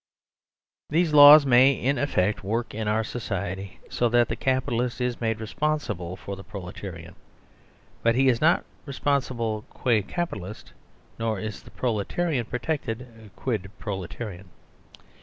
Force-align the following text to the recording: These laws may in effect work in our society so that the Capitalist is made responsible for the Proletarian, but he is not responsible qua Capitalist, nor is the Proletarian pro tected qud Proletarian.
These 0.89 1.13
laws 1.13 1.45
may 1.45 1.73
in 1.73 1.99
effect 1.99 2.43
work 2.43 2.73
in 2.73 2.87
our 2.87 3.03
society 3.03 3.79
so 3.87 4.09
that 4.09 4.29
the 4.29 4.35
Capitalist 4.35 4.99
is 4.99 5.21
made 5.21 5.39
responsible 5.39 6.15
for 6.15 6.35
the 6.35 6.43
Proletarian, 6.43 7.13
but 8.01 8.15
he 8.15 8.27
is 8.27 8.41
not 8.41 8.65
responsible 8.87 9.61
qua 9.69 10.01
Capitalist, 10.01 10.73
nor 11.19 11.37
is 11.39 11.61
the 11.61 11.69
Proletarian 11.69 12.47
pro 12.47 12.57
tected 12.57 13.29
qud 13.37 13.69
Proletarian. 13.77 14.49